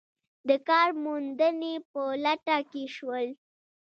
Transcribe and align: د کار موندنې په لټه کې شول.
د 0.47 0.49
کار 0.67 0.89
موندنې 1.03 1.73
په 1.91 2.01
لټه 2.23 2.57
کې 2.71 2.83
شول. 2.95 3.25